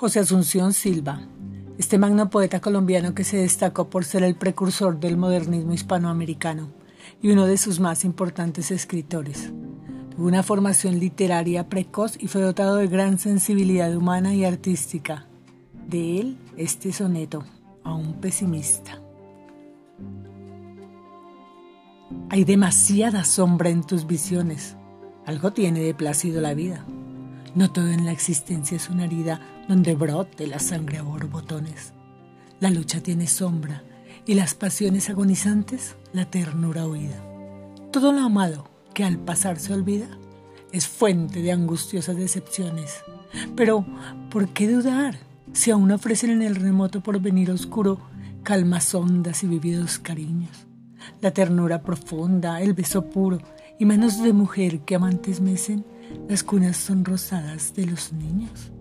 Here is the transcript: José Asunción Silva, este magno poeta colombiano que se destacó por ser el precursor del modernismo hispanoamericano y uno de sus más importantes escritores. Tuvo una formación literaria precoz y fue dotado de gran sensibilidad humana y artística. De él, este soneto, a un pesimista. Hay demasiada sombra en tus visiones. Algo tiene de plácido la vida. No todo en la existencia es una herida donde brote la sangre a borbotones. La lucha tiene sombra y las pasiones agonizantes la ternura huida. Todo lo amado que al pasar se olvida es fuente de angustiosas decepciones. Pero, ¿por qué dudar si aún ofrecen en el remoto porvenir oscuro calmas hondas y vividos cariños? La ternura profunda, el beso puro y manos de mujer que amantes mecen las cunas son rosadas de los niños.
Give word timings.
José 0.00 0.20
Asunción 0.20 0.72
Silva, 0.72 1.20
este 1.76 1.98
magno 1.98 2.30
poeta 2.30 2.62
colombiano 2.62 3.14
que 3.14 3.22
se 3.22 3.36
destacó 3.36 3.90
por 3.90 4.06
ser 4.06 4.22
el 4.22 4.34
precursor 4.34 4.98
del 4.98 5.18
modernismo 5.18 5.74
hispanoamericano 5.74 6.70
y 7.20 7.28
uno 7.32 7.44
de 7.44 7.58
sus 7.58 7.80
más 7.80 8.06
importantes 8.06 8.70
escritores. 8.70 9.52
Tuvo 10.16 10.26
una 10.26 10.42
formación 10.42 10.98
literaria 10.98 11.68
precoz 11.68 12.16
y 12.18 12.28
fue 12.28 12.40
dotado 12.40 12.76
de 12.76 12.86
gran 12.86 13.18
sensibilidad 13.18 13.94
humana 13.94 14.34
y 14.34 14.46
artística. 14.46 15.26
De 15.86 16.18
él, 16.18 16.38
este 16.56 16.94
soneto, 16.94 17.44
a 17.84 17.92
un 17.92 18.22
pesimista. 18.22 19.02
Hay 22.30 22.44
demasiada 22.44 23.24
sombra 23.24 23.68
en 23.68 23.84
tus 23.84 24.06
visiones. 24.06 24.78
Algo 25.26 25.52
tiene 25.52 25.80
de 25.80 25.92
plácido 25.92 26.40
la 26.40 26.54
vida. 26.54 26.86
No 27.54 27.70
todo 27.70 27.88
en 27.88 28.04
la 28.04 28.12
existencia 28.12 28.76
es 28.76 28.88
una 28.90 29.04
herida 29.04 29.40
donde 29.68 29.94
brote 29.94 30.46
la 30.46 30.58
sangre 30.60 30.98
a 30.98 31.02
borbotones. 31.02 31.92
La 32.60 32.70
lucha 32.70 33.02
tiene 33.02 33.26
sombra 33.26 33.82
y 34.26 34.34
las 34.34 34.54
pasiones 34.54 35.10
agonizantes 35.10 35.96
la 36.12 36.26
ternura 36.26 36.86
huida. 36.86 37.20
Todo 37.90 38.12
lo 38.12 38.20
amado 38.20 38.70
que 38.94 39.04
al 39.04 39.18
pasar 39.18 39.58
se 39.58 39.72
olvida 39.72 40.06
es 40.72 40.86
fuente 40.86 41.42
de 41.42 41.50
angustiosas 41.50 42.16
decepciones. 42.16 43.02
Pero, 43.56 43.84
¿por 44.30 44.48
qué 44.50 44.70
dudar 44.70 45.18
si 45.52 45.72
aún 45.72 45.90
ofrecen 45.90 46.30
en 46.30 46.42
el 46.42 46.54
remoto 46.54 47.02
porvenir 47.02 47.50
oscuro 47.50 47.98
calmas 48.44 48.94
hondas 48.94 49.42
y 49.42 49.48
vividos 49.48 49.98
cariños? 49.98 50.66
La 51.20 51.32
ternura 51.32 51.82
profunda, 51.82 52.60
el 52.60 52.74
beso 52.74 53.06
puro 53.06 53.40
y 53.78 53.86
manos 53.86 54.22
de 54.22 54.32
mujer 54.32 54.80
que 54.80 54.94
amantes 54.94 55.40
mecen 55.40 55.84
las 56.28 56.42
cunas 56.42 56.76
son 56.76 57.04
rosadas 57.04 57.74
de 57.74 57.86
los 57.86 58.12
niños. 58.12 58.72